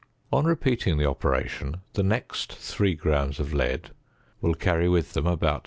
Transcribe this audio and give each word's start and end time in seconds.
On 0.33 0.45
repeating 0.45 0.97
the 0.97 1.07
operation, 1.07 1.81
the 1.93 2.01
next 2.01 2.51
3 2.53 2.95
grams 2.95 3.39
of 3.39 3.53
lead 3.53 3.91
will 4.41 4.55
carry 4.55 4.89
with 4.89 5.13
them 5.13 5.27
about 5.27 5.57
0. 5.59 5.59